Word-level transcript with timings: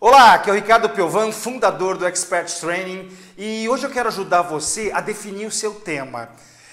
Olá, 0.00 0.34
aqui 0.34 0.48
é 0.48 0.52
o 0.52 0.54
Ricardo 0.54 0.88
Piovan, 0.90 1.32
fundador 1.32 1.98
do 1.98 2.06
Expert 2.06 2.48
Training, 2.60 3.10
e 3.36 3.68
hoje 3.68 3.84
eu 3.84 3.90
quero 3.90 4.08
ajudar 4.08 4.42
você 4.42 4.92
a 4.94 5.00
definir 5.00 5.46
o 5.46 5.50
seu 5.50 5.74
tema. 5.74 6.28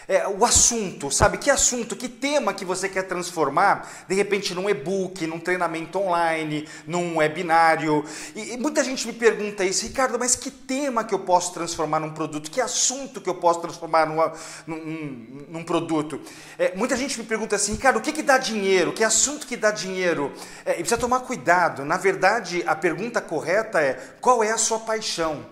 É, 0.07 0.27
o 0.27 0.45
assunto, 0.45 1.09
sabe? 1.09 1.37
Que 1.37 1.49
assunto, 1.49 1.95
que 1.95 2.07
tema 2.07 2.53
que 2.53 2.63
você 2.63 2.87
quer 2.87 3.03
transformar, 3.03 4.05
de 4.07 4.13
repente, 4.13 4.53
num 4.53 4.69
e-book, 4.69 5.25
num 5.25 5.39
treinamento 5.39 5.97
online, 5.99 6.67
num 6.85 7.17
webinário. 7.17 8.05
E, 8.35 8.53
e, 8.53 8.57
muita 8.57 8.83
gente 8.83 9.07
me 9.07 9.13
pergunta 9.13 9.63
isso, 9.63 9.85
Ricardo, 9.85 10.19
mas 10.19 10.35
que 10.35 10.51
tema 10.51 11.03
que 11.03 11.13
eu 11.13 11.19
posso 11.19 11.53
transformar 11.53 11.99
num 11.99 12.11
produto? 12.11 12.51
Que 12.51 12.61
assunto 12.61 13.19
que 13.19 13.29
eu 13.29 13.35
posso 13.35 13.61
transformar 13.61 14.05
numa, 14.05 14.31
num, 14.67 15.45
num, 15.49 15.63
produto? 15.63 16.21
É, 16.59 16.75
muita 16.75 16.95
gente 16.95 17.17
me 17.17 17.25
pergunta 17.25 17.55
assim, 17.55 17.73
Ricardo, 17.73 17.97
o 17.97 18.01
que, 18.01 18.11
que 18.11 18.21
dá 18.21 18.37
dinheiro? 18.37 18.93
Que 18.93 19.03
assunto 19.03 19.47
que 19.47 19.57
dá 19.57 19.71
dinheiro? 19.71 20.31
É, 20.65 20.73
e 20.73 20.75
precisa 20.75 20.97
tomar 20.97 21.21
cuidado. 21.21 21.83
Na 21.83 21.97
verdade, 21.97 22.63
a 22.67 22.75
pergunta 22.75 23.19
correta 23.21 23.81
é: 23.81 23.93
qual 24.21 24.43
é 24.43 24.51
a 24.51 24.57
sua 24.57 24.79
paixão? 24.79 25.45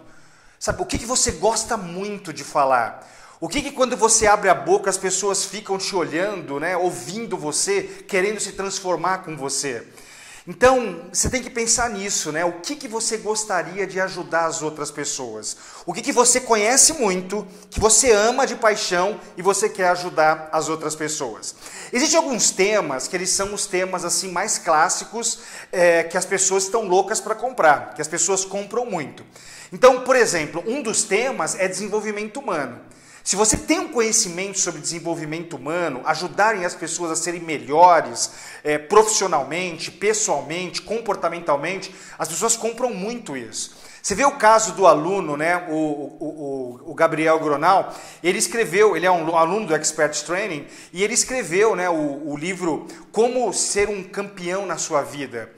Sabe, 0.59 0.81
o 0.81 0.85
que, 0.85 0.97
que 0.97 1.05
você 1.05 1.31
gosta 1.31 1.75
muito 1.75 2.31
de 2.31 2.43
falar? 2.43 3.05
O 3.43 3.49
que, 3.49 3.61
que 3.61 3.71
quando 3.71 3.97
você 3.97 4.25
abre 4.25 4.47
a 4.47 4.53
boca 4.53 4.89
as 4.89 4.97
pessoas 4.97 5.43
ficam 5.43 5.77
te 5.77 5.93
olhando, 5.97 6.61
né, 6.61 6.77
ouvindo 6.77 7.35
você, 7.35 8.05
querendo 8.07 8.39
se 8.39 8.53
transformar 8.53 9.17
com 9.17 9.35
você? 9.35 9.85
Então, 10.47 11.09
você 11.11 11.29
tem 11.29 11.43
que 11.43 11.49
pensar 11.49 11.89
nisso, 11.89 12.31
né? 12.31 12.45
O 12.45 12.61
que, 12.61 12.73
que 12.73 12.87
você 12.87 13.17
gostaria 13.17 13.85
de 13.85 13.99
ajudar 13.99 14.45
as 14.45 14.61
outras 14.61 14.89
pessoas? 14.89 15.57
O 15.85 15.93
que, 15.93 16.01
que 16.01 16.13
você 16.13 16.39
conhece 16.39 16.93
muito, 16.93 17.45
que 17.69 17.81
você 17.81 18.13
ama 18.13 18.47
de 18.47 18.55
paixão 18.55 19.19
e 19.35 19.41
você 19.41 19.67
quer 19.67 19.89
ajudar 19.89 20.47
as 20.53 20.69
outras 20.69 20.95
pessoas? 20.95 21.53
Existem 21.91 22.17
alguns 22.17 22.49
temas 22.49 23.09
que 23.09 23.15
eles 23.17 23.31
são 23.31 23.53
os 23.53 23.65
temas 23.65 24.05
assim 24.05 24.31
mais 24.31 24.57
clássicos 24.57 25.39
é, 25.69 26.03
que 26.03 26.17
as 26.17 26.25
pessoas 26.25 26.63
estão 26.63 26.87
loucas 26.87 27.19
para 27.19 27.35
comprar, 27.35 27.93
que 27.93 28.01
as 28.01 28.07
pessoas 28.07 28.45
compram 28.45 28.85
muito. 28.85 29.21
Então, 29.69 29.99
por 30.05 30.15
exemplo, 30.15 30.63
um 30.65 30.81
dos 30.81 31.03
temas 31.03 31.59
é 31.59 31.67
desenvolvimento 31.67 32.39
humano. 32.39 32.79
Se 33.23 33.37
você 33.37 33.55
tem 33.55 33.79
um 33.79 33.87
conhecimento 33.87 34.59
sobre 34.59 34.81
desenvolvimento 34.81 35.55
humano, 35.55 36.01
ajudarem 36.03 36.65
as 36.65 36.75
pessoas 36.75 37.09
a 37.11 37.15
serem 37.15 37.39
melhores 37.39 38.31
é, 38.65 38.77
profissionalmente, 38.77 39.89
pessoalmente, 39.89 40.81
comportamentalmente, 40.81 41.95
as 42.19 42.27
pessoas 42.27 42.57
compram 42.57 42.93
muito 42.93 43.37
isso. 43.37 43.77
Você 44.01 44.13
vê 44.13 44.25
o 44.25 44.35
caso 44.35 44.73
do 44.73 44.85
aluno, 44.85 45.37
né, 45.37 45.65
o, 45.69 45.73
o, 45.73 46.81
o, 46.87 46.93
Gabriel 46.93 47.39
Gronal, 47.39 47.95
ele 48.21 48.37
escreveu, 48.37 48.97
ele 48.97 49.05
é 49.05 49.11
um 49.11 49.37
aluno 49.37 49.67
do 49.67 49.73
Expert 49.73 50.21
Training, 50.25 50.67
e 50.91 51.01
ele 51.01 51.13
escreveu 51.13 51.73
né, 51.73 51.89
o, 51.89 52.29
o 52.29 52.35
livro 52.35 52.85
Como 53.13 53.53
Ser 53.53 53.87
um 53.87 54.03
Campeão 54.03 54.65
na 54.65 54.77
Sua 54.77 55.01
Vida. 55.01 55.49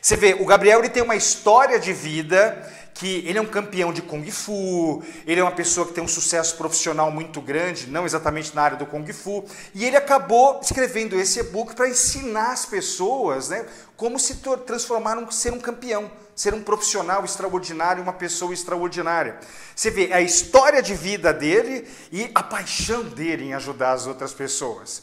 Você 0.00 0.16
vê, 0.16 0.32
o 0.40 0.46
Gabriel 0.46 0.78
ele 0.78 0.88
tem 0.88 1.02
uma 1.02 1.14
história 1.14 1.78
de 1.78 1.92
vida 1.92 2.66
que 2.94 3.24
ele 3.26 3.38
é 3.38 3.40
um 3.40 3.46
campeão 3.46 3.92
de 3.92 4.02
Kung 4.02 4.30
Fu, 4.30 5.02
ele 5.26 5.40
é 5.40 5.42
uma 5.42 5.52
pessoa 5.52 5.86
que 5.86 5.92
tem 5.92 6.04
um 6.04 6.08
sucesso 6.08 6.56
profissional 6.56 7.10
muito 7.10 7.40
grande, 7.40 7.86
não 7.86 8.04
exatamente 8.04 8.54
na 8.54 8.62
área 8.62 8.76
do 8.76 8.86
Kung 8.86 9.10
Fu, 9.12 9.44
e 9.74 9.84
ele 9.84 9.96
acabou 9.96 10.60
escrevendo 10.62 11.18
esse 11.18 11.40
e-book 11.40 11.74
para 11.74 11.88
ensinar 11.88 12.52
as 12.52 12.66
pessoas 12.66 13.48
né, 13.48 13.64
como 13.96 14.18
se 14.18 14.36
transformar 14.66 15.20
em 15.20 15.30
ser 15.30 15.52
um 15.52 15.60
campeão, 15.60 16.10
ser 16.34 16.54
um 16.54 16.62
profissional 16.62 17.24
extraordinário, 17.24 18.02
uma 18.02 18.12
pessoa 18.12 18.52
extraordinária. 18.52 19.38
Você 19.74 19.90
vê 19.90 20.12
a 20.12 20.20
história 20.20 20.82
de 20.82 20.94
vida 20.94 21.32
dele 21.32 21.88
e 22.10 22.30
a 22.34 22.42
paixão 22.42 23.02
dele 23.02 23.44
em 23.44 23.54
ajudar 23.54 23.92
as 23.92 24.06
outras 24.06 24.32
pessoas. 24.32 25.02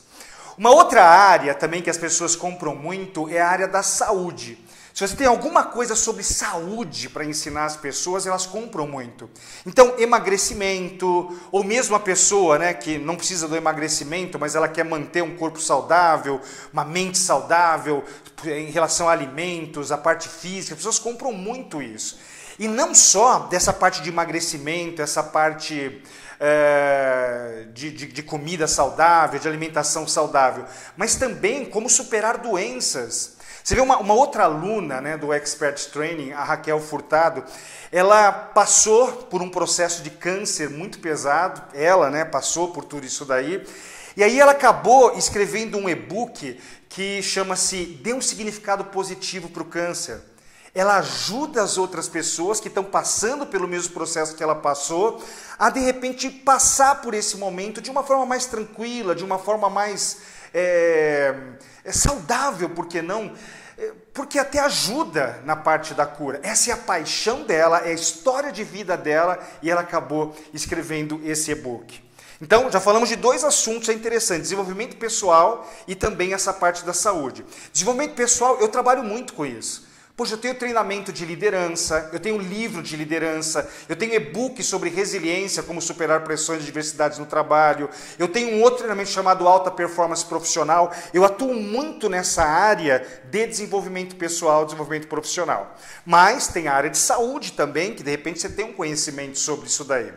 Uma 0.58 0.72
outra 0.72 1.04
área 1.04 1.54
também 1.54 1.84
que 1.84 1.90
as 1.90 1.98
pessoas 1.98 2.36
compram 2.36 2.76
muito 2.76 3.30
é 3.30 3.40
a 3.40 3.48
área 3.48 3.68
da 3.68 3.84
saúde. 3.84 4.58
Se 4.98 5.08
você 5.08 5.16
tem 5.16 5.28
alguma 5.28 5.64
coisa 5.64 5.96
sobre 5.96 6.24
saúde 6.24 7.08
para 7.08 7.24
ensinar 7.24 7.66
as 7.66 7.78
pessoas, 7.78 8.26
elas 8.26 8.48
compram 8.48 8.88
muito. 8.88 9.30
Então, 9.64 9.94
emagrecimento, 10.00 11.40
ou 11.52 11.64
mesmo 11.64 11.96
a 11.96 12.00
pessoa 12.00 12.58
né, 12.58 12.74
que 12.74 12.98
não 12.98 13.16
precisa 13.16 13.48
do 13.48 13.56
emagrecimento, 13.56 14.40
mas 14.40 14.56
ela 14.56 14.68
quer 14.68 14.84
manter 14.84 15.22
um 15.22 15.38
corpo 15.38 15.62
saudável, 15.62 16.42
uma 16.74 16.84
mente 16.84 17.20
saudável, 17.20 18.04
em 18.44 18.72
relação 18.72 19.08
a 19.08 19.12
alimentos, 19.12 19.92
a 19.92 20.00
parte 20.00 20.28
física, 20.28 20.74
as 20.74 20.80
pessoas 20.80 20.98
compram 20.98 21.32
muito 21.32 21.80
isso. 21.80 22.18
E 22.58 22.68
não 22.68 22.96
só 22.96 23.42
dessa 23.52 23.72
parte 23.72 24.02
de 24.02 24.10
emagrecimento, 24.10 25.00
essa 25.00 25.22
parte 25.22 26.02
é, 26.40 27.68
de, 27.72 27.92
de, 27.92 28.08
de 28.08 28.24
comida 28.24 28.66
saudável, 28.66 29.40
de 29.40 29.48
alimentação 29.48 30.08
saudável, 30.08 30.66
mas 30.96 31.14
também 31.14 31.66
como 31.66 31.88
superar 31.88 32.40
doenças. 32.40 33.37
Você 33.64 33.76
vê 33.76 33.82
uma, 33.82 33.98
uma 33.98 34.14
outra 34.14 34.44
aluna 34.44 35.02
né, 35.02 35.18
do 35.18 35.34
Expert 35.34 35.90
Training, 35.92 36.32
a 36.32 36.44
Raquel 36.44 36.80
Furtado, 36.80 37.44
ela 37.92 38.32
passou 38.32 39.08
por 39.24 39.42
um 39.42 39.50
processo 39.50 40.02
de 40.02 40.10
câncer 40.10 40.70
muito 40.70 41.00
pesado, 41.00 41.62
ela 41.74 42.10
né, 42.10 42.26
passou 42.26 42.72
por 42.72 42.86
tudo 42.86 43.06
isso 43.06 43.26
daí, 43.26 43.66
e 44.16 44.24
aí 44.24 44.40
ela 44.40 44.54
acabou 44.54 45.16
escrevendo 45.18 45.78
um 45.78 45.88
e-book 45.88 46.60
que 46.90 47.22
chama-se 47.22 47.86
Dê 47.86 48.14
um 48.14 48.22
significado 48.22 48.86
positivo 48.86 49.50
para 49.50 49.62
o 49.62 49.66
câncer. 49.66 50.22
Ela 50.74 50.98
ajuda 50.98 51.62
as 51.62 51.78
outras 51.78 52.08
pessoas 52.08 52.60
que 52.60 52.68
estão 52.68 52.84
passando 52.84 53.46
pelo 53.46 53.68
mesmo 53.68 53.94
processo 53.94 54.36
que 54.36 54.44
ela 54.44 54.56
passou 54.56 55.24
a 55.58 55.70
de 55.70 55.80
repente 55.80 56.30
passar 56.30 57.02
por 57.02 57.14
esse 57.14 57.38
momento 57.38 57.82
de 57.82 57.90
uma 57.90 58.04
forma 58.04 58.26
mais 58.26 58.46
tranquila, 58.46 59.16
de 59.16 59.24
uma 59.24 59.40
forma 59.40 59.70
mais 59.70 60.18
é, 60.54 61.36
é 61.84 61.92
saudável, 61.92 62.70
por 62.70 62.88
que 62.88 63.02
não? 63.02 63.34
É, 63.78 63.92
porque 64.14 64.40
até 64.40 64.60
ajuda 64.60 65.42
na 65.46 65.56
parte 65.56 65.94
da 65.94 66.06
cura. 66.06 66.40
Essa 66.44 66.72
é 66.72 66.74
a 66.74 66.78
paixão 66.78 67.44
dela, 67.44 67.80
é 67.80 67.90
a 67.90 67.94
história 67.94 68.52
de 68.52 68.64
vida 68.64 68.98
dela 68.98 69.40
e 69.62 69.70
ela 69.70 69.82
acabou 69.82 70.36
escrevendo 70.54 71.22
esse 71.24 71.52
e-book. 71.52 72.04
Então, 72.42 72.72
já 72.72 72.80
falamos 72.80 73.10
de 73.10 73.16
dois 73.16 73.44
assuntos 73.44 73.90
interessantes: 73.90 74.44
desenvolvimento 74.44 74.98
pessoal 74.98 75.68
e 75.88 75.96
também 75.96 76.34
essa 76.34 76.54
parte 76.54 76.86
da 76.86 76.94
saúde. 76.94 77.46
Desenvolvimento 77.72 78.16
pessoal, 78.16 78.58
eu 78.60 78.68
trabalho 78.68 79.04
muito 79.04 79.34
com 79.34 79.46
isso. 79.46 79.88
Poxa, 80.18 80.34
eu 80.34 80.40
tenho 80.40 80.56
treinamento 80.56 81.14
de 81.14 81.24
liderança, 81.24 82.10
eu 82.12 82.20
tenho 82.20 82.40
livro 82.40 82.82
de 82.82 82.98
liderança, 82.98 83.70
eu 83.88 83.96
tenho 83.96 84.16
e-book 84.16 84.64
sobre 84.64 84.90
resiliência, 84.90 85.62
como 85.62 85.80
superar 85.80 86.24
pressões 86.24 86.64
e 86.64 86.66
diversidades 86.66 87.20
no 87.20 87.28
trabalho, 87.28 87.88
eu 88.18 88.28
tenho 88.28 88.56
um 88.58 88.64
outro 88.64 88.80
treinamento 88.80 89.12
chamado 89.12 89.48
Alta 89.48 89.70
Performance 89.70 90.26
Profissional. 90.26 90.92
Eu 91.14 91.24
atuo 91.24 91.54
muito 91.54 92.10
nessa 92.10 92.44
área 92.44 93.06
de 93.30 93.46
desenvolvimento 93.46 94.16
pessoal, 94.16 94.66
desenvolvimento 94.66 95.08
profissional. 95.08 95.78
Mas 96.04 96.48
tem 96.48 96.68
a 96.68 96.74
área 96.74 96.90
de 96.90 96.98
saúde 96.98 97.52
também, 97.52 97.94
que 97.94 98.02
de 98.02 98.10
repente 98.10 98.42
você 98.42 98.50
tem 98.50 98.66
um 98.66 98.74
conhecimento 98.74 99.38
sobre 99.38 99.68
isso 99.68 99.84
daí. 99.84 100.12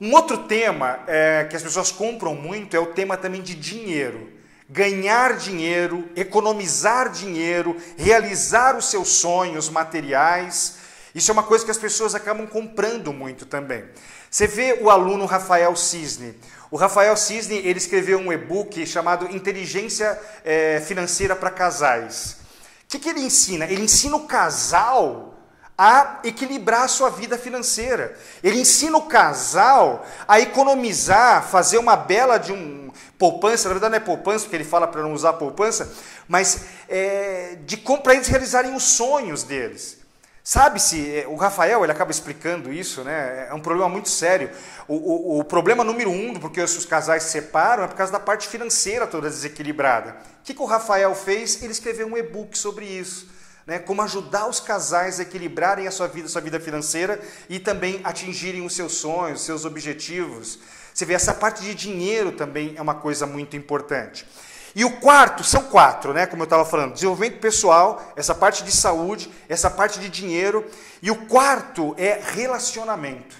Um 0.00 0.14
outro 0.14 0.44
tema 0.44 1.00
é, 1.08 1.48
que 1.50 1.56
as 1.56 1.64
pessoas 1.64 1.90
compram 1.90 2.36
muito 2.36 2.76
é 2.76 2.78
o 2.78 2.92
tema 2.92 3.16
também 3.16 3.42
de 3.42 3.56
dinheiro 3.56 4.35
ganhar 4.68 5.36
dinheiro, 5.36 6.08
economizar 6.16 7.10
dinheiro, 7.10 7.76
realizar 7.96 8.76
os 8.76 8.90
seus 8.90 9.08
sonhos 9.08 9.68
materiais. 9.68 10.76
Isso 11.14 11.30
é 11.30 11.32
uma 11.32 11.42
coisa 11.42 11.64
que 11.64 11.70
as 11.70 11.78
pessoas 11.78 12.14
acabam 12.14 12.46
comprando 12.46 13.12
muito 13.12 13.46
também. 13.46 13.84
Você 14.30 14.46
vê 14.46 14.78
o 14.80 14.90
aluno 14.90 15.24
Rafael 15.24 15.74
Cisne. 15.76 16.38
O 16.70 16.76
Rafael 16.76 17.16
Cisne 17.16 17.56
ele 17.56 17.78
escreveu 17.78 18.18
um 18.18 18.32
e-book 18.32 18.84
chamado 18.86 19.34
Inteligência 19.34 20.20
é, 20.44 20.80
Financeira 20.80 21.36
para 21.36 21.50
Casais. 21.50 22.38
O 22.84 22.88
que, 22.88 22.98
que 22.98 23.08
ele 23.08 23.20
ensina? 23.20 23.64
Ele 23.66 23.82
ensina 23.82 24.16
o 24.16 24.26
casal 24.26 25.34
a 25.78 26.20
equilibrar 26.24 26.82
a 26.82 26.88
sua 26.88 27.10
vida 27.10 27.36
financeira. 27.36 28.16
Ele 28.42 28.60
ensina 28.60 28.96
o 28.96 29.02
casal 29.02 30.06
a 30.26 30.40
economizar, 30.40 31.46
fazer 31.48 31.78
uma 31.78 31.96
bela 31.96 32.38
de 32.38 32.52
um 32.52 32.85
poupança, 33.18 33.68
na 33.68 33.74
verdade 33.74 33.90
não 33.92 33.96
é 33.96 34.00
poupança, 34.00 34.44
porque 34.44 34.56
ele 34.56 34.64
fala 34.64 34.86
para 34.86 35.02
não 35.02 35.12
usar 35.12 35.34
poupança, 35.34 35.92
mas 36.28 36.66
é, 36.88 37.58
de 37.64 37.76
para 37.76 38.14
eles 38.14 38.28
realizarem 38.28 38.74
os 38.74 38.82
sonhos 38.82 39.42
deles. 39.42 39.98
Sabe-se, 40.42 41.10
é, 41.10 41.26
o 41.26 41.34
Rafael 41.34 41.82
ele 41.82 41.90
acaba 41.90 42.12
explicando 42.12 42.72
isso, 42.72 43.02
né? 43.02 43.48
É 43.50 43.54
um 43.54 43.58
problema 43.58 43.88
muito 43.88 44.08
sério. 44.08 44.48
O, 44.86 44.94
o, 44.94 45.40
o 45.40 45.44
problema 45.44 45.82
número 45.82 46.08
um 46.08 46.34
porque 46.34 46.60
os 46.60 46.86
casais 46.86 47.24
se 47.24 47.30
separam 47.30 47.82
é 47.82 47.88
por 47.88 47.96
causa 47.96 48.12
da 48.12 48.20
parte 48.20 48.46
financeira 48.46 49.08
toda 49.08 49.28
desequilibrada. 49.28 50.10
O 50.10 50.44
que, 50.44 50.54
que 50.54 50.62
o 50.62 50.66
Rafael 50.66 51.12
fez? 51.16 51.60
Ele 51.62 51.72
escreveu 51.72 52.06
um 52.06 52.16
e-book 52.16 52.56
sobre 52.56 52.84
isso 52.84 53.34
né, 53.66 53.80
como 53.80 54.00
ajudar 54.02 54.46
os 54.46 54.60
casais 54.60 55.18
a 55.18 55.24
equilibrarem 55.24 55.86
a 55.86 55.90
sua 55.90 56.06
vida, 56.06 56.26
a 56.26 56.30
sua 56.30 56.40
vida 56.40 56.60
financeira 56.60 57.20
e 57.48 57.58
também 57.58 58.00
atingirem 58.04 58.64
os 58.64 58.74
seus 58.74 58.92
sonhos, 58.92 59.40
os 59.40 59.46
seus 59.46 59.64
objetivos. 59.64 60.60
Você 60.96 61.04
vê, 61.04 61.12
essa 61.12 61.34
parte 61.34 61.62
de 61.62 61.74
dinheiro 61.74 62.32
também 62.32 62.72
é 62.74 62.80
uma 62.80 62.94
coisa 62.94 63.26
muito 63.26 63.54
importante. 63.54 64.26
E 64.74 64.82
o 64.82 64.92
quarto, 64.92 65.44
são 65.44 65.64
quatro, 65.64 66.14
né? 66.14 66.24
Como 66.24 66.40
eu 66.40 66.44
estava 66.44 66.64
falando, 66.64 66.94
desenvolvimento 66.94 67.38
pessoal, 67.38 68.14
essa 68.16 68.34
parte 68.34 68.64
de 68.64 68.72
saúde, 68.72 69.30
essa 69.46 69.68
parte 69.68 70.00
de 70.00 70.08
dinheiro. 70.08 70.64
E 71.02 71.10
o 71.10 71.26
quarto 71.26 71.94
é 71.98 72.18
relacionamento. 72.32 73.36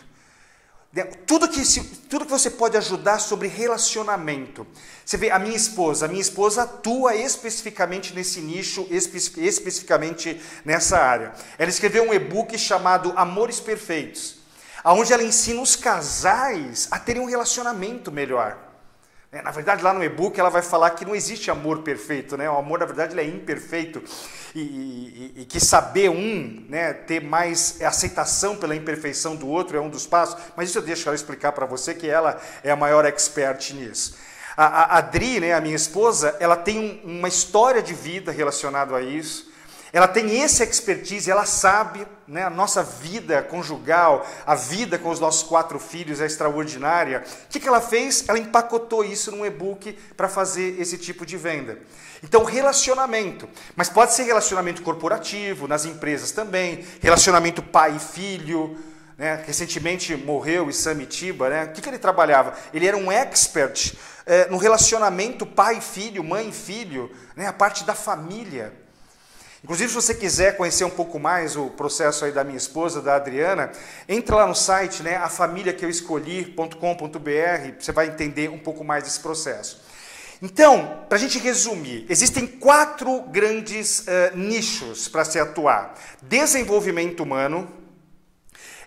tudo 1.25 1.49
que, 1.49 1.63
tudo 2.11 2.27
que 2.27 2.31
você 2.31 2.51
pode 2.51 2.77
ajudar 2.77 3.21
sobre 3.21 3.49
relacionamento. 3.49 4.67
Você 5.03 5.17
vê, 5.17 5.31
a 5.31 5.39
minha 5.39 5.57
esposa, 5.57 6.05
a 6.05 6.09
minha 6.09 6.21
esposa 6.21 6.65
atua 6.65 7.15
especificamente 7.15 8.13
nesse 8.13 8.43
nicho, 8.43 8.87
especificamente 8.91 10.39
nessa 10.63 10.99
área. 10.99 11.33
Ela 11.57 11.71
escreveu 11.71 12.07
um 12.07 12.13
e-book 12.13 12.59
chamado 12.59 13.15
Amores 13.17 13.61
Perfeitos, 13.61 14.45
onde 14.93 15.13
ela 15.13 15.23
ensina 15.23 15.61
os 15.61 15.77
casais 15.77 16.89
a 16.91 16.99
terem 16.99 17.23
um 17.23 17.27
relacionamento 17.27 18.13
melhor. 18.13 18.67
É, 19.33 19.43
na 19.43 19.51
verdade, 19.51 19.83
lá 19.83 19.93
no 19.93 20.03
e-book 20.03 20.39
ela 20.39 20.49
vai 20.49 20.63
falar 20.63 20.91
que 20.91 21.05
não 21.05 21.15
existe 21.15 21.51
amor 21.51 21.83
perfeito, 21.83 22.37
né? 22.37 22.49
O 22.49 22.57
amor, 22.57 22.79
na 22.79 22.87
verdade, 22.87 23.13
ele 23.13 23.21
é 23.21 23.25
imperfeito. 23.25 24.03
E, 24.55 24.61
e, 24.61 25.33
e, 25.43 25.45
que 25.45 25.61
saber 25.61 26.09
um, 26.09 26.65
né, 26.71 26.95
ter 26.95 27.21
mais 27.21 27.83
aceitação 27.83 28.57
pela 28.57 28.75
imperfeição 28.75 29.37
do 29.37 29.47
outro 29.47 29.77
é 29.77 29.81
um 29.81 29.91
dos 29.91 30.07
passos. 30.07 30.41
Mas 30.57 30.71
isso 30.71 30.79
eu 30.79 30.83
deixo 30.83 31.09
ela 31.09 31.15
explicar 31.15 31.53
para 31.53 31.67
você, 31.67 31.93
que 31.93 32.09
ela 32.09 32.41
é 32.65 32.71
a 32.71 32.77
maior 32.77 33.05
expert 33.05 33.75
nisso. 33.75 34.17
A, 34.57 34.65
a, 34.65 34.99
Adri, 34.99 35.41
né, 35.41 35.53
a 35.53 35.61
minha 35.61 35.77
esposa, 35.77 36.35
ela 36.41 36.57
tem 36.57 36.79
um, 37.05 37.19
uma 37.19 37.29
história 37.29 37.83
de 37.83 37.93
vida 37.93 38.33
relacionada 38.33 38.97
a 38.97 39.03
isso. 39.03 39.51
Ela 39.97 40.07
tem 40.07 40.43
esse 40.43 40.63
expertise, 40.63 41.31
ela 41.31 41.47
sabe, 41.47 42.07
né, 42.29 42.45
a 42.45 42.51
nossa 42.51 42.83
vida 42.83 43.43
conjugal, 43.43 44.27
a 44.45 44.55
vida 44.55 44.99
com 44.99 45.09
os 45.09 45.19
nossos 45.19 45.43
quatro 45.43 45.79
filhos 45.79 46.21
é 46.21 46.27
extraordinária. 46.27 47.25
O 47.47 47.49
que, 47.49 47.59
que 47.59 47.67
ela 47.67 47.81
fez? 47.81 48.29
Ela 48.29 48.39
empacotou 48.39 49.03
isso 49.03 49.33
num 49.33 49.47
e-book 49.47 49.99
para 50.15 50.29
fazer 50.29 50.79
esse 50.79 50.99
tipo 50.99 51.25
de 51.25 51.39
venda. 51.39 51.79
Então, 52.23 52.45
relacionamento, 52.45 53.49
mas 53.75 53.89
pode 53.89 54.13
ser 54.13 54.25
relacionamento 54.25 54.83
corporativo, 54.83 55.67
nas 55.67 55.87
empresas 55.87 56.31
também, 56.31 56.85
relacionamento 57.01 57.63
pai 57.63 57.97
e 57.97 57.99
filho. 57.99 58.77
Né? 59.17 59.43
Recentemente 59.47 60.15
morreu 60.15 60.67
o 60.67 60.73
Samitiba, 60.75 61.49
né? 61.49 61.65
o 61.65 61.73
que, 61.73 61.81
que 61.81 61.89
ele 61.89 61.99
trabalhava? 61.99 62.53
Ele 62.75 62.87
era 62.87 62.99
um 62.99 63.11
expert 63.11 63.95
é, 64.27 64.47
no 64.51 64.59
relacionamento 64.59 65.47
pai-filho, 65.47 66.23
mãe-filho, 66.23 67.11
né? 67.35 67.47
a 67.47 67.53
parte 67.55 67.83
da 67.83 67.95
família. 67.95 68.85
Inclusive, 69.67 69.89
se 69.89 69.95
você 69.97 70.15
quiser 70.15 70.57
conhecer 70.57 70.85
um 70.85 70.91
pouco 70.91 71.19
mais 71.19 71.57
o 71.57 71.67
processo 71.71 72.25
aí 72.25 72.31
da 72.31 72.45
minha 72.45 72.57
esposa, 72.57 73.03
da 73.03 73.17
Adriana, 73.17 73.73
entra 74.09 74.37
lá 74.37 74.47
no 74.47 74.55
site, 74.55 75.03
né, 75.03 75.17
a 75.17 75.29
família 75.29 75.73
que 75.73 75.85
eu 75.85 75.91
escolhi.com.br, 75.91 76.71
você 77.77 77.91
vai 77.91 78.07
entender 78.07 78.49
um 78.49 78.61
pouco 78.61 78.85
mais 78.85 79.03
desse 79.03 79.19
processo. 79.19 79.83
Então, 80.41 81.05
para 81.09 81.19
a 81.19 81.21
gente 81.21 81.41
resumir, 81.41 82.07
existem 82.09 82.47
quatro 82.47 83.23
grandes 83.23 84.03
uh, 84.03 84.37
nichos 84.37 85.09
para 85.09 85.25
se 85.25 85.37
atuar: 85.37 85.95
desenvolvimento 86.23 87.25
humano, 87.25 87.69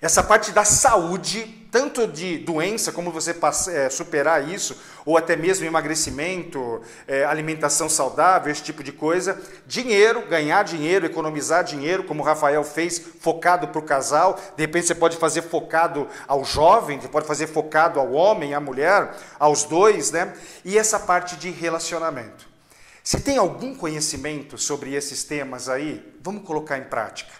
essa 0.01 0.23
parte 0.23 0.53
da 0.53 0.63
saúde, 0.63 1.58
tanto 1.71 2.07
de 2.07 2.39
doença, 2.39 2.91
como 2.91 3.11
você 3.11 3.35
é, 3.71 3.89
superar 3.89 4.47
isso, 4.47 4.75
ou 5.05 5.17
até 5.17 5.35
mesmo 5.35 5.65
emagrecimento, 5.65 6.81
é, 7.07 7.23
alimentação 7.25 7.87
saudável, 7.87 8.51
esse 8.51 8.63
tipo 8.63 8.83
de 8.83 8.91
coisa. 8.91 9.39
Dinheiro, 9.67 10.27
ganhar 10.27 10.63
dinheiro, 10.63 11.05
economizar 11.05 11.63
dinheiro, 11.63 12.03
como 12.03 12.21
o 12.21 12.25
Rafael 12.25 12.63
fez, 12.63 12.99
focado 13.19 13.67
para 13.67 13.79
o 13.79 13.83
casal. 13.83 14.39
De 14.55 14.63
repente 14.63 14.87
você 14.87 14.95
pode 14.95 15.17
fazer 15.17 15.43
focado 15.43 16.07
ao 16.27 16.43
jovem, 16.43 16.99
você 16.99 17.07
pode 17.07 17.27
fazer 17.27 17.47
focado 17.47 17.99
ao 17.99 18.11
homem, 18.13 18.53
à 18.53 18.59
mulher, 18.59 19.15
aos 19.39 19.63
dois, 19.63 20.11
né? 20.11 20.33
E 20.65 20.77
essa 20.77 20.99
parte 20.99 21.35
de 21.35 21.49
relacionamento. 21.49 22.47
Se 23.03 23.19
tem 23.21 23.37
algum 23.37 23.73
conhecimento 23.73 24.57
sobre 24.57 24.93
esses 24.93 25.23
temas 25.23 25.69
aí, 25.69 26.15
vamos 26.21 26.43
colocar 26.43 26.77
em 26.77 26.83
prática. 26.83 27.38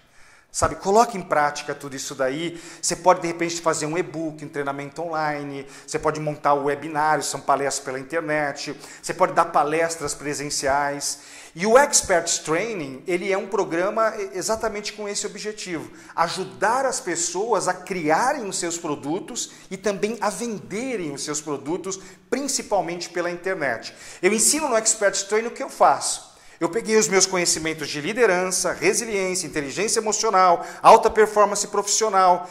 Sabe, 0.51 0.75
coloque 0.77 1.15
em 1.15 1.21
prática 1.21 1.75
tudo 1.75 1.95
isso 1.95 2.15
daí. 2.15 2.59
Você 2.81 2.95
pode 2.95 3.21
de 3.21 3.27
repente 3.27 3.61
fazer 3.61 3.85
um 3.85 3.97
e-book, 3.97 4.43
um 4.43 4.49
treinamento 4.49 5.01
online, 5.01 5.67
você 5.85 5.99
pode 5.99 6.19
montar 6.19 6.55
um 6.55 6.63
webinário, 6.63 7.23
são 7.23 7.39
palestras 7.39 7.85
pela 7.85 7.99
internet, 7.99 8.75
você 9.01 9.13
pode 9.13 9.33
dar 9.33 9.45
palestras 9.45 10.15
presenciais. 10.15 11.19
E 11.55 11.67
o 11.67 11.77
Experts 11.77 12.39
Training, 12.39 13.03
ele 13.05 13.31
é 13.31 13.37
um 13.37 13.47
programa 13.47 14.13
exatamente 14.33 14.93
com 14.93 15.07
esse 15.07 15.25
objetivo, 15.25 15.91
ajudar 16.15 16.85
as 16.85 16.99
pessoas 16.99 17.67
a 17.67 17.73
criarem 17.73 18.47
os 18.47 18.57
seus 18.57 18.77
produtos 18.77 19.51
e 19.69 19.77
também 19.77 20.17
a 20.19 20.29
venderem 20.29 21.11
os 21.11 21.23
seus 21.23 21.41
produtos, 21.41 21.99
principalmente 22.29 23.09
pela 23.09 23.29
internet. 23.29 23.93
Eu 24.21 24.33
ensino 24.33 24.67
no 24.67 24.77
Experts 24.77 25.23
Training 25.23 25.49
o 25.49 25.51
que 25.51 25.63
eu 25.63 25.69
faço. 25.69 26.28
Eu 26.59 26.67
peguei 26.67 26.97
os 26.97 27.07
meus 27.07 27.25
conhecimentos 27.25 27.87
de 27.87 28.01
liderança, 28.01 28.73
resiliência, 28.73 29.47
inteligência 29.47 30.01
emocional, 30.01 30.65
alta 30.81 31.09
performance 31.09 31.65
profissional, 31.67 32.49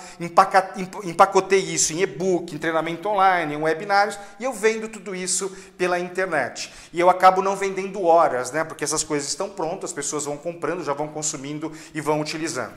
empacotei 1.05 1.59
isso 1.59 1.93
em 1.93 2.01
e-book, 2.01 2.55
em 2.55 2.59
treinamento 2.59 3.07
online, 3.07 3.55
em 3.55 3.63
webinários, 3.63 4.19
e 4.41 4.45
eu 4.45 4.53
vendo 4.53 4.89
tudo 4.89 5.15
isso 5.15 5.55
pela 5.77 5.99
internet. 5.99 6.73
E 6.91 6.99
eu 6.99 7.11
acabo 7.11 7.43
não 7.43 7.55
vendendo 7.55 8.03
horas, 8.03 8.51
né? 8.51 8.65
Porque 8.65 8.83
essas 8.83 9.05
coisas 9.05 9.29
estão 9.29 9.51
prontas, 9.51 9.91
as 9.91 9.95
pessoas 9.95 10.25
vão 10.25 10.39
comprando, 10.39 10.83
já 10.83 10.95
vão 10.95 11.09
consumindo 11.09 11.71
e 11.93 12.01
vão 12.01 12.19
utilizando. 12.19 12.73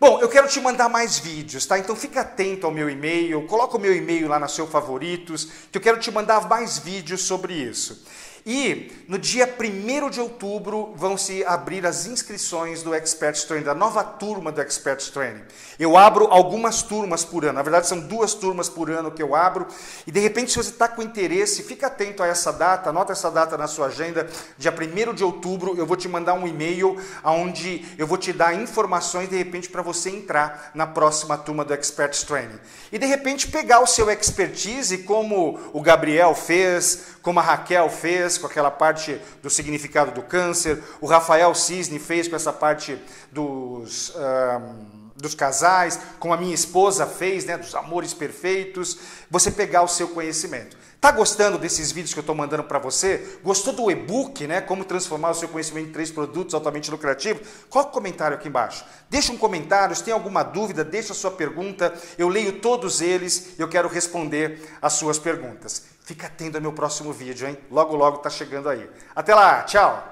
Bom, 0.00 0.20
eu 0.20 0.28
quero 0.28 0.48
te 0.48 0.58
mandar 0.58 0.88
mais 0.88 1.18
vídeos, 1.18 1.66
tá? 1.66 1.78
Então 1.78 1.94
fica 1.94 2.22
atento 2.22 2.66
ao 2.66 2.72
meu 2.72 2.88
e-mail, 2.88 3.46
coloca 3.46 3.76
o 3.76 3.80
meu 3.80 3.94
e-mail 3.94 4.26
lá 4.26 4.38
no 4.38 4.48
seu 4.48 4.66
favoritos, 4.66 5.48
que 5.70 5.76
eu 5.76 5.82
quero 5.82 6.00
te 6.00 6.10
mandar 6.10 6.48
mais 6.48 6.78
vídeos 6.78 7.20
sobre 7.22 7.52
isso. 7.52 8.02
E 8.44 8.90
no 9.06 9.18
dia 9.18 9.46
1 9.46 10.10
de 10.10 10.20
outubro 10.20 10.92
vão 10.96 11.16
se 11.16 11.44
abrir 11.44 11.86
as 11.86 12.06
inscrições 12.06 12.82
do 12.82 12.92
Expert 12.92 13.40
Training, 13.46 13.64
da 13.64 13.74
nova 13.74 14.02
turma 14.02 14.50
do 14.50 14.60
Expert 14.60 15.12
Training. 15.12 15.42
Eu 15.78 15.96
abro 15.96 16.26
algumas 16.26 16.82
turmas 16.82 17.24
por 17.24 17.44
ano, 17.44 17.54
na 17.54 17.62
verdade 17.62 17.86
são 17.86 18.00
duas 18.00 18.34
turmas 18.34 18.68
por 18.68 18.90
ano 18.90 19.12
que 19.12 19.22
eu 19.22 19.36
abro. 19.36 19.66
E 20.06 20.10
de 20.10 20.18
repente, 20.18 20.50
se 20.50 20.56
você 20.56 20.70
está 20.70 20.88
com 20.88 21.02
interesse, 21.02 21.62
fica 21.62 21.86
atento 21.86 22.20
a 22.20 22.26
essa 22.26 22.52
data, 22.52 22.90
anota 22.90 23.12
essa 23.12 23.30
data 23.30 23.56
na 23.56 23.68
sua 23.68 23.86
agenda. 23.86 24.28
Dia 24.58 24.72
1 24.72 25.14
de 25.14 25.22
outubro 25.22 25.76
eu 25.76 25.86
vou 25.86 25.96
te 25.96 26.08
mandar 26.08 26.34
um 26.34 26.46
e-mail 26.46 27.00
onde 27.22 27.86
eu 27.96 28.08
vou 28.08 28.18
te 28.18 28.32
dar 28.32 28.54
informações 28.54 29.28
de 29.28 29.36
repente 29.36 29.68
para 29.68 29.82
você 29.82 30.10
entrar 30.10 30.72
na 30.74 30.86
próxima 30.86 31.38
turma 31.38 31.64
do 31.64 31.74
Expert 31.74 32.20
Training. 32.24 32.58
E 32.90 32.98
de 32.98 33.06
repente 33.06 33.46
pegar 33.46 33.80
o 33.80 33.86
seu 33.86 34.10
expertise, 34.10 34.98
como 34.98 35.60
o 35.72 35.80
Gabriel 35.80 36.34
fez, 36.34 37.12
como 37.22 37.38
a 37.38 37.42
Raquel 37.42 37.88
fez 37.88 38.31
com 38.40 38.46
aquela 38.46 38.70
parte 38.70 39.20
do 39.42 39.50
significado 39.50 40.12
do 40.12 40.22
câncer, 40.22 40.82
o 41.00 41.06
Rafael 41.06 41.54
Cisne 41.54 41.98
fez 41.98 42.28
com 42.28 42.36
essa 42.36 42.52
parte 42.52 42.98
dos, 43.30 44.12
um, 44.14 45.10
dos 45.16 45.34
casais, 45.34 45.98
como 46.18 46.34
a 46.34 46.36
minha 46.36 46.54
esposa 46.54 47.06
fez, 47.06 47.44
né, 47.44 47.56
dos 47.56 47.74
amores 47.74 48.14
perfeitos, 48.14 48.98
você 49.30 49.50
pegar 49.50 49.82
o 49.82 49.88
seu 49.88 50.08
conhecimento. 50.08 50.76
Tá 51.02 51.10
gostando 51.10 51.58
desses 51.58 51.90
vídeos 51.90 52.12
que 52.12 52.20
eu 52.20 52.22
estou 52.22 52.32
mandando 52.32 52.62
para 52.62 52.78
você? 52.78 53.36
Gostou 53.42 53.72
do 53.72 53.90
e-book, 53.90 54.46
né? 54.46 54.60
Como 54.60 54.84
transformar 54.84 55.30
o 55.30 55.34
seu 55.34 55.48
conhecimento 55.48 55.88
em 55.88 55.92
três 55.92 56.12
produtos 56.12 56.54
altamente 56.54 56.92
lucrativos? 56.92 57.42
Coloque 57.68 57.90
um 57.90 57.92
comentário 57.92 58.36
aqui 58.36 58.46
embaixo. 58.46 58.84
Deixa 59.10 59.32
um 59.32 59.36
comentário, 59.36 59.96
se 59.96 60.04
tem 60.04 60.14
alguma 60.14 60.44
dúvida, 60.44 60.84
deixa 60.84 61.12
a 61.12 61.16
sua 61.16 61.32
pergunta. 61.32 61.92
Eu 62.16 62.28
leio 62.28 62.60
todos 62.60 63.00
eles 63.00 63.58
e 63.58 63.60
eu 63.60 63.68
quero 63.68 63.88
responder 63.88 64.62
as 64.80 64.92
suas 64.92 65.18
perguntas. 65.18 65.82
Fica 66.12 66.26
atento 66.26 66.58
ao 66.58 66.60
meu 66.60 66.74
próximo 66.74 67.10
vídeo, 67.10 67.48
hein? 67.48 67.56
Logo, 67.70 67.96
logo 67.96 68.18
está 68.18 68.28
chegando 68.28 68.68
aí. 68.68 68.86
Até 69.16 69.34
lá, 69.34 69.62
tchau! 69.62 70.11